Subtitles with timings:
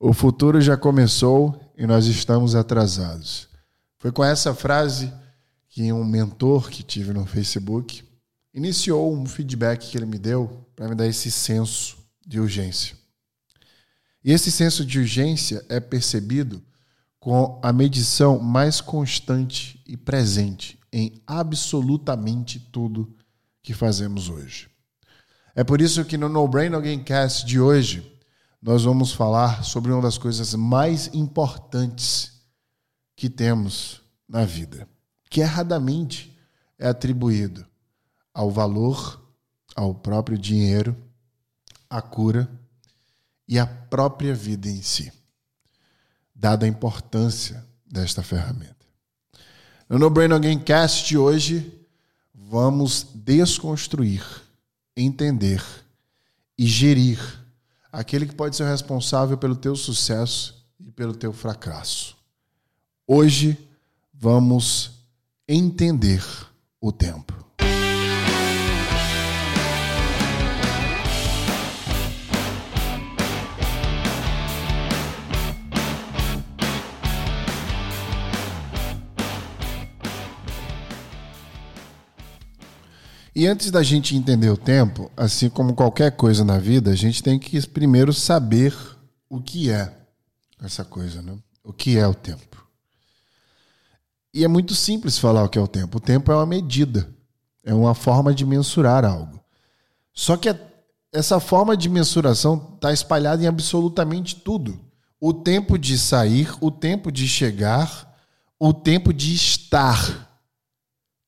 [0.00, 3.48] O futuro já começou e nós estamos atrasados.
[3.98, 5.12] Foi com essa frase
[5.68, 8.04] que um mentor que tive no Facebook
[8.54, 12.96] iniciou um feedback que ele me deu para me dar esse senso de urgência.
[14.24, 16.62] E esse senso de urgência é percebido
[17.18, 23.16] com a medição mais constante e presente em absolutamente tudo
[23.64, 24.68] que fazemos hoje.
[25.56, 28.17] É por isso que no No Brain Alguém Cast de hoje
[28.60, 32.32] nós vamos falar sobre uma das coisas mais importantes
[33.14, 34.88] que temos na vida,
[35.30, 36.36] que erradamente
[36.78, 37.66] é atribuído
[38.34, 39.20] ao valor,
[39.74, 40.96] ao próprio dinheiro,
[41.88, 42.48] à cura
[43.46, 45.12] e à própria vida em si,
[46.34, 48.76] dada a importância desta ferramenta.
[49.88, 51.72] No No Brain Again Cast de hoje,
[52.34, 54.22] vamos desconstruir,
[54.96, 55.64] entender
[56.58, 57.47] e gerir
[57.92, 62.16] aquele que pode ser responsável pelo teu sucesso e pelo teu fracasso.
[63.06, 63.56] Hoje
[64.12, 64.90] vamos
[65.46, 66.22] entender
[66.80, 67.47] o tempo.
[83.38, 87.22] E antes da gente entender o tempo, assim como qualquer coisa na vida, a gente
[87.22, 88.76] tem que primeiro saber
[89.30, 89.96] o que é
[90.60, 91.38] essa coisa, né?
[91.62, 92.66] O que é o tempo.
[94.34, 95.98] E é muito simples falar o que é o tempo.
[95.98, 97.08] O tempo é uma medida,
[97.64, 99.38] é uma forma de mensurar algo.
[100.12, 100.52] Só que
[101.12, 104.80] essa forma de mensuração está espalhada em absolutamente tudo.
[105.20, 108.18] O tempo de sair, o tempo de chegar,
[108.58, 110.28] o tempo de estar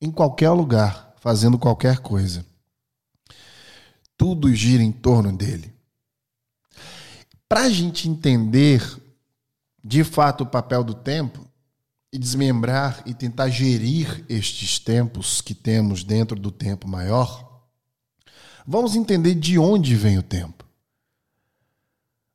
[0.00, 2.44] em qualquer lugar fazendo qualquer coisa.
[4.16, 5.72] Tudo gira em torno dele.
[7.48, 8.82] Para a gente entender
[9.82, 11.46] de fato o papel do tempo
[12.12, 17.62] e desmembrar e tentar gerir estes tempos que temos dentro do tempo maior,
[18.66, 20.64] vamos entender de onde vem o tempo.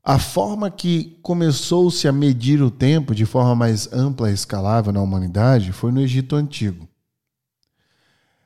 [0.04, 5.02] A forma que começou-se a medir o tempo de forma mais ampla e escalável na
[5.02, 6.88] humanidade foi no Egito Antigo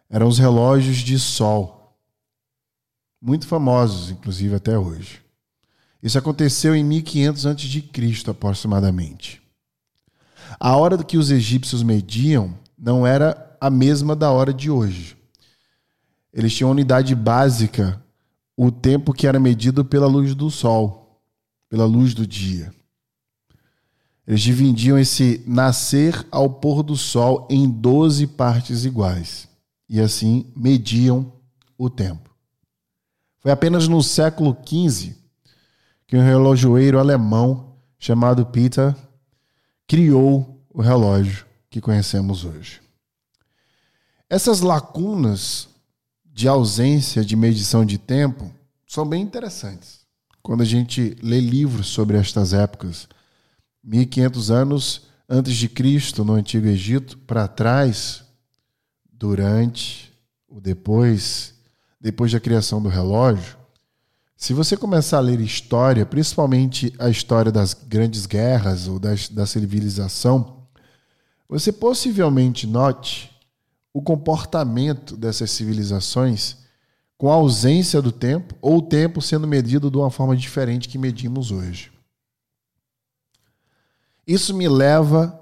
[0.10, 1.98] eram os relógios de sol,
[3.22, 5.22] muito famosos, inclusive até hoje.
[6.02, 7.84] Isso aconteceu em 1500 a.C.,
[8.30, 9.42] aproximadamente.
[10.60, 15.18] A hora que os egípcios mediam não era a mesma da hora de hoje.
[16.32, 18.02] Eles tinham unidade básica,
[18.56, 21.22] o tempo que era medido pela luz do sol,
[21.70, 22.74] pela luz do dia.
[24.26, 29.47] Eles dividiam esse nascer ao pôr do sol em 12 partes iguais
[29.90, 31.32] e assim mediam
[31.78, 32.30] o tempo.
[33.40, 35.16] Foi apenas no século XV
[36.06, 38.96] que um relojoeiro alemão chamado Peter
[39.88, 42.82] criou o relógio que conhecemos hoje.
[44.30, 45.70] Essas lacunas
[46.26, 48.52] de ausência de medição de tempo
[48.86, 50.06] são bem interessantes.
[50.42, 53.08] Quando a gente lê livros sobre estas épocas,
[53.84, 58.24] 1500 anos antes de Cristo no Antigo Egito para trás,
[59.18, 60.14] durante,
[60.48, 61.54] o depois,
[62.00, 63.58] depois da criação do relógio,
[64.36, 69.48] se você começar a ler história, principalmente a história das grandes guerras ou das, da
[69.48, 70.68] civilização,
[71.50, 73.32] você possivelmente note
[73.92, 76.58] o comportamento dessas civilizações
[77.18, 81.00] com a ausência do tempo ou o tempo sendo medido de uma forma diferente que
[81.00, 81.92] medimos hoje.
[84.28, 85.42] Isso me leva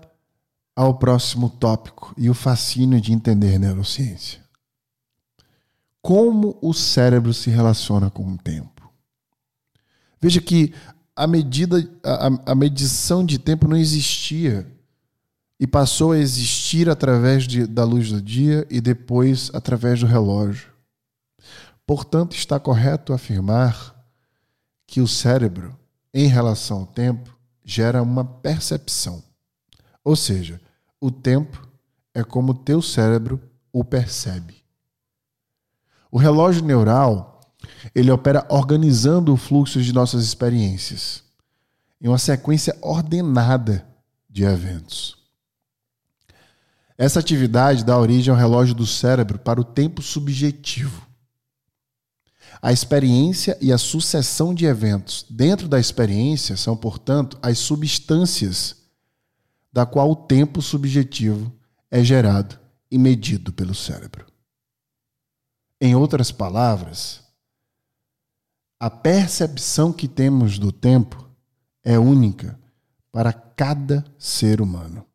[0.75, 4.43] ao próximo tópico e o fascínio de entender neurociência.
[6.01, 8.91] Como o cérebro se relaciona com o tempo.
[10.21, 10.73] Veja que
[11.15, 14.69] a medida, a, a medição de tempo não existia
[15.59, 20.69] e passou a existir através de, da luz do dia e depois através do relógio.
[21.87, 23.95] Portanto, está correto afirmar
[24.85, 25.77] que o cérebro,
[26.13, 29.23] em relação ao tempo, gera uma percepção.
[30.03, 30.59] Ou seja,
[31.05, 31.69] o tempo
[32.15, 33.39] é como teu cérebro
[33.71, 34.65] o percebe.
[36.09, 37.41] O relógio neural,
[37.93, 41.23] ele opera organizando o fluxo de nossas experiências
[42.01, 43.87] em uma sequência ordenada
[44.27, 45.15] de eventos.
[46.97, 51.05] Essa atividade dá origem ao relógio do cérebro para o tempo subjetivo.
[52.59, 58.84] A experiência e a sucessão de eventos dentro da experiência são, portanto, as substâncias
[59.75, 61.51] da qual o tempo subjetivo
[61.91, 62.57] é gerado
[62.89, 64.25] e medido pelo cérebro.
[65.81, 67.21] Em outras palavras,
[68.79, 71.29] a percepção que temos do tempo
[71.83, 72.57] é única
[73.11, 75.05] para cada ser humano.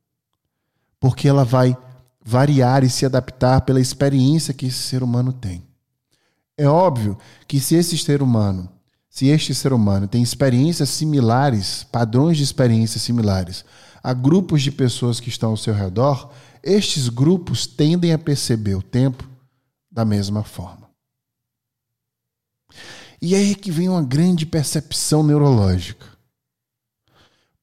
[1.00, 1.74] Porque ela vai
[2.22, 5.66] variar e se adaptar pela experiência que esse ser humano tem.
[6.54, 7.16] É óbvio
[7.48, 8.70] que se esse ser humano,
[9.08, 13.64] se este ser humano tem experiências similares, padrões de experiências similares
[14.02, 16.32] a grupos de pessoas que estão ao seu redor,
[16.62, 19.28] estes grupos tendem a perceber o tempo
[19.90, 20.88] da mesma forma.
[23.20, 26.06] E aí é que vem uma grande percepção neurológica.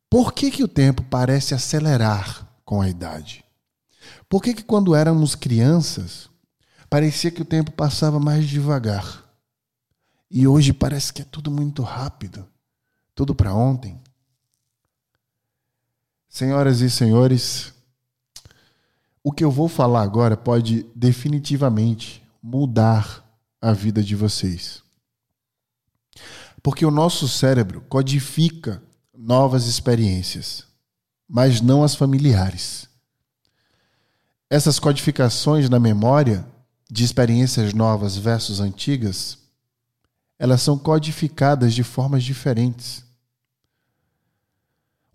[0.09, 3.43] Por que, que o tempo parece acelerar com a idade?
[4.29, 6.29] Por que, que quando éramos crianças
[6.89, 9.23] parecia que o tempo passava mais devagar?
[10.29, 12.47] E hoje parece que é tudo muito rápido,
[13.15, 13.99] tudo para ontem.
[16.29, 17.73] Senhoras e senhores,
[19.23, 23.25] o que eu vou falar agora pode definitivamente mudar
[23.61, 24.81] a vida de vocês.
[26.61, 28.81] Porque o nosso cérebro codifica
[29.17, 30.65] novas experiências,
[31.27, 32.87] mas não as familiares.
[34.49, 36.47] Essas codificações na memória
[36.89, 39.37] de experiências novas versus antigas,
[40.39, 43.03] elas são codificadas de formas diferentes.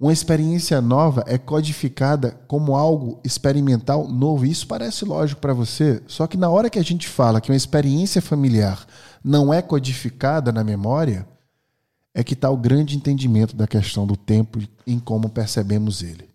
[0.02, 4.44] Uma experiência nova é codificada como algo experimental novo.
[4.44, 7.56] Isso parece lógico para você, só que na hora que a gente fala que uma
[7.56, 8.84] experiência familiar
[9.22, 11.24] não é codificada na memória,
[12.12, 16.28] é que está o grande entendimento da questão do tempo em como percebemos ele.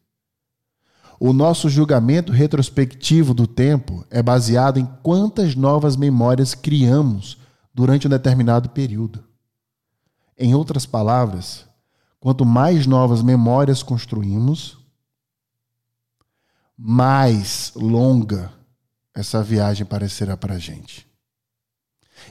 [1.19, 7.37] O nosso julgamento retrospectivo do tempo é baseado em quantas novas memórias criamos
[7.73, 9.25] durante um determinado período.
[10.37, 11.66] Em outras palavras,
[12.19, 14.77] Quanto mais novas memórias construímos,
[16.77, 18.51] mais longa
[19.13, 21.07] essa viagem parecerá para a gente.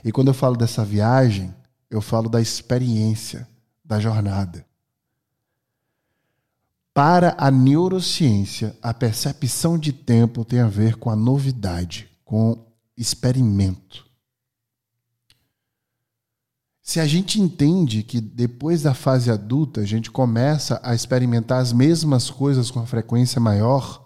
[0.03, 1.53] E quando eu falo dessa viagem,
[1.89, 3.47] eu falo da experiência,
[3.83, 4.65] da jornada.
[6.93, 12.65] Para a neurociência, a percepção de tempo tem a ver com a novidade, com
[12.97, 14.06] experimento.
[16.87, 21.73] Se a gente entende que depois da fase adulta a gente começa a experimentar as
[21.73, 24.01] mesmas coisas com frequência maior,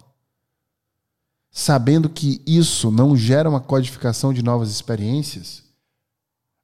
[1.48, 5.62] sabendo que isso não gera uma codificação de novas experiências,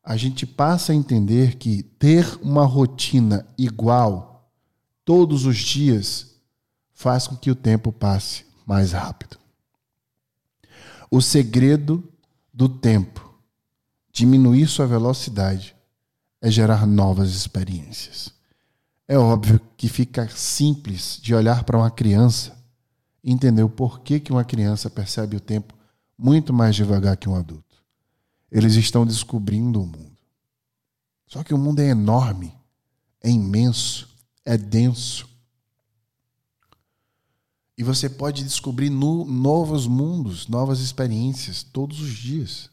[0.02, 4.50] a gente passa a entender que ter uma rotina igual
[5.04, 6.34] todos os dias
[6.94, 9.38] faz com que o tempo passe mais rápido.
[11.12, 12.02] O segredo
[12.52, 13.38] do tempo,
[14.12, 15.77] diminuir sua velocidade
[16.40, 18.32] é gerar novas experiências.
[19.06, 22.56] É óbvio que fica simples de olhar para uma criança
[23.24, 25.74] e entender o porquê que uma criança percebe o tempo
[26.16, 27.82] muito mais devagar que um adulto.
[28.50, 30.16] Eles estão descobrindo o mundo.
[31.26, 32.54] Só que o mundo é enorme,
[33.22, 34.08] é imenso,
[34.44, 35.28] é denso.
[37.76, 42.70] E você pode descobrir no, novos mundos, novas experiências todos os dias.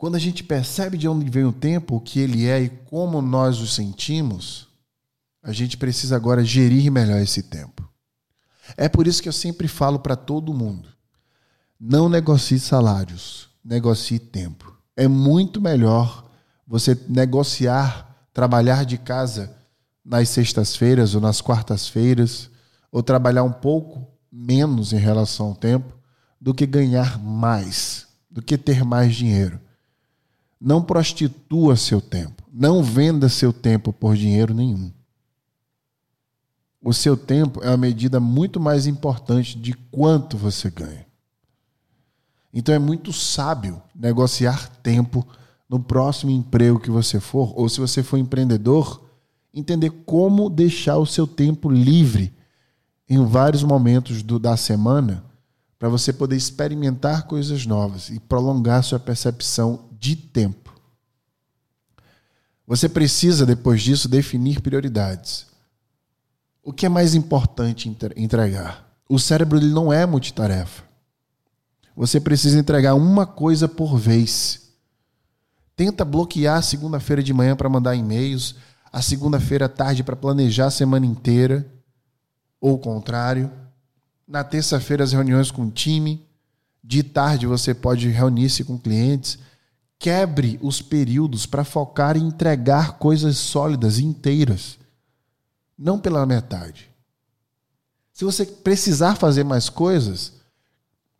[0.00, 3.20] Quando a gente percebe de onde vem o tempo, o que ele é e como
[3.20, 4.66] nós o sentimos,
[5.42, 7.86] a gente precisa agora gerir melhor esse tempo.
[8.78, 10.88] É por isso que eu sempre falo para todo mundo:
[11.78, 14.74] não negocie salários, negocie tempo.
[14.96, 16.24] É muito melhor
[16.66, 19.54] você negociar, trabalhar de casa
[20.02, 22.48] nas sextas-feiras ou nas quartas-feiras,
[22.90, 25.92] ou trabalhar um pouco menos em relação ao tempo,
[26.40, 29.60] do que ganhar mais, do que ter mais dinheiro.
[30.60, 32.42] Não prostitua seu tempo.
[32.52, 34.92] Não venda seu tempo por dinheiro nenhum.
[36.82, 41.06] O seu tempo é uma medida muito mais importante de quanto você ganha.
[42.52, 45.26] Então é muito sábio negociar tempo
[45.68, 49.08] no próximo emprego que você for, ou se você for empreendedor,
[49.54, 52.34] entender como deixar o seu tempo livre
[53.08, 55.24] em vários momentos do, da semana
[55.78, 60.74] para você poder experimentar coisas novas e prolongar sua percepção de tempo.
[62.66, 65.46] Você precisa, depois disso, definir prioridades.
[66.62, 68.90] O que é mais importante entregar?
[69.06, 70.84] O cérebro ele não é multitarefa.
[71.94, 74.70] Você precisa entregar uma coisa por vez.
[75.76, 78.54] Tenta bloquear a segunda-feira de manhã para mandar e-mails,
[78.90, 81.70] a segunda-feira à tarde para planejar a semana inteira,
[82.58, 83.50] ou o contrário.
[84.26, 86.24] Na terça-feira, as reuniões com o time.
[86.82, 89.38] De tarde, você pode reunir-se com clientes.
[90.00, 94.78] Quebre os períodos para focar em entregar coisas sólidas, inteiras,
[95.78, 96.90] não pela metade.
[98.10, 100.32] Se você precisar fazer mais coisas,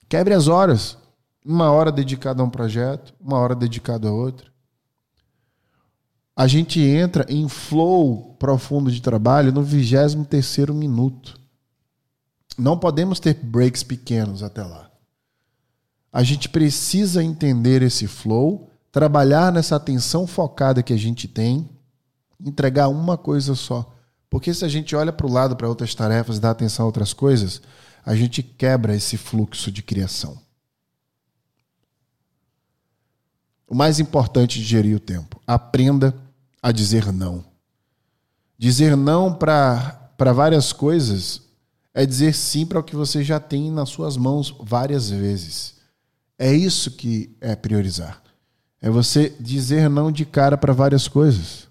[0.09, 0.97] quebre as horas.
[1.45, 4.51] Uma hora dedicada a um projeto, uma hora dedicada a outro.
[6.35, 11.39] a gente entra em flow profundo de trabalho no 23 minuto.
[12.57, 14.91] Não podemos ter breaks pequenos até lá.
[16.11, 21.69] A gente precisa entender esse flow, trabalhar nessa atenção focada que a gente tem,
[22.41, 23.95] entregar uma coisa só.
[24.29, 27.13] Porque se a gente olha para o lado para outras tarefas, dá atenção a outras
[27.13, 27.61] coisas,
[28.05, 30.39] a gente quebra esse fluxo de criação.
[33.67, 35.41] O mais importante de gerir o tempo.
[35.47, 36.15] Aprenda
[36.63, 37.45] a dizer não.
[38.59, 41.43] Dizer não para várias coisas
[41.95, 45.77] é dizer sim para o que você já tem nas suas mãos várias vezes.
[46.39, 48.23] É isso que é priorizar.
[48.81, 51.69] É você dizer não de cara para várias coisas.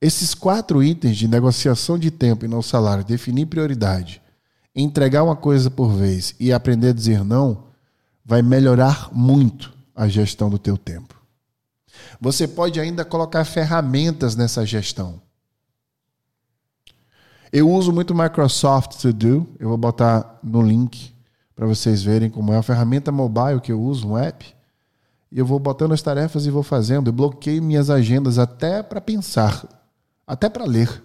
[0.00, 4.20] Esses quatro itens de negociação de tempo e não salário, definir prioridade,
[4.74, 7.64] entregar uma coisa por vez e aprender a dizer não,
[8.24, 11.14] vai melhorar muito a gestão do teu tempo.
[12.20, 15.22] Você pode ainda colocar ferramentas nessa gestão.
[17.52, 21.14] Eu uso muito Microsoft To Do, eu vou botar no link
[21.54, 24.54] para vocês verem como é a ferramenta mobile que eu uso, um app.
[25.34, 27.08] E eu vou botando as tarefas e vou fazendo.
[27.08, 29.66] Eu bloqueio minhas agendas até para pensar,
[30.24, 31.02] até para ler.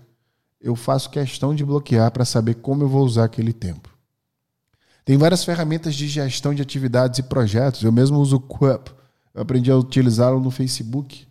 [0.62, 3.90] Eu faço questão de bloquear para saber como eu vou usar aquele tempo.
[5.04, 7.82] Tem várias ferramentas de gestão de atividades e projetos.
[7.82, 8.92] Eu mesmo uso o Quip.
[9.34, 11.28] Eu aprendi a utilizá-lo no Facebook.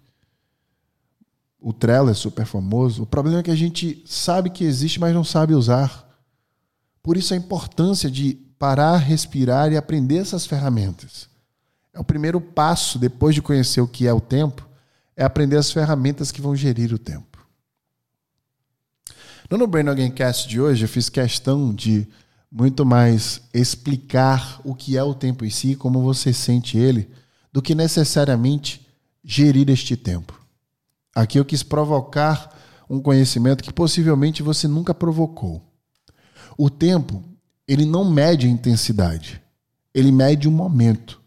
[1.60, 3.04] O Trello é super famoso.
[3.04, 6.04] O problema é que a gente sabe que existe, mas não sabe usar.
[7.00, 11.28] Por isso a importância de parar, respirar e aprender essas ferramentas.
[11.98, 14.64] É o primeiro passo depois de conhecer o que é o tempo,
[15.16, 17.44] é aprender as ferramentas que vão gerir o tempo.
[19.50, 22.06] No No Brain Again Cast de hoje, eu fiz questão de
[22.52, 27.10] muito mais explicar o que é o tempo em si, como você sente ele,
[27.52, 28.86] do que necessariamente
[29.24, 30.40] gerir este tempo.
[31.12, 32.56] Aqui eu quis provocar
[32.88, 35.68] um conhecimento que possivelmente você nunca provocou.
[36.56, 37.24] O tempo,
[37.66, 39.42] ele não mede a intensidade,
[39.92, 41.18] ele mede o momento.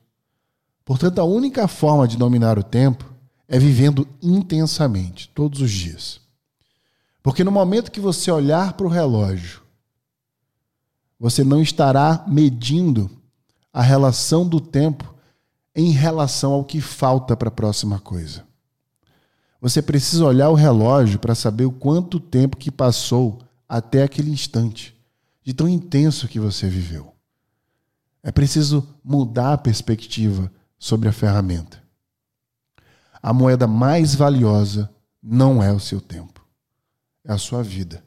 [0.92, 3.06] Portanto, a única forma de dominar o tempo
[3.48, 6.20] é vivendo intensamente, todos os dias.
[7.24, 9.62] Porque no momento que você olhar para o relógio
[11.18, 13.10] você não estará medindo
[13.72, 15.16] a relação do tempo
[15.74, 18.44] em relação ao que falta para a próxima coisa.
[19.62, 24.94] Você precisa olhar o relógio para saber o quanto tempo que passou até aquele instante,
[25.42, 27.14] de tão intenso que você viveu.
[28.22, 31.80] É preciso mudar a perspectiva sobre a ferramenta.
[33.22, 34.90] A moeda mais valiosa
[35.22, 36.44] não é o seu tempo,
[37.24, 38.04] é a sua vida.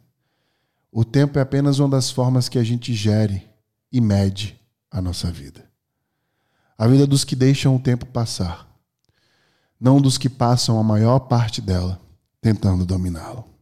[0.90, 3.48] O tempo é apenas uma das formas que a gente gere
[3.92, 5.70] e mede a nossa vida.
[6.76, 8.68] A vida dos que deixam o tempo passar,
[9.78, 12.00] não dos que passam a maior parte dela
[12.40, 13.53] tentando dominá-lo.